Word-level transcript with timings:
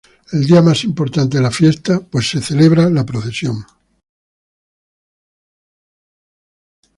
El 0.31 0.47
día 0.47 0.63
más 0.63 0.83
importante 0.83 1.37
de 1.37 1.43
la 1.43 1.51
fiesta, 1.51 1.99
pues 1.99 2.27
se 2.27 2.41
celebra 2.41 2.89
la 2.89 3.05
procesión. 3.05 3.63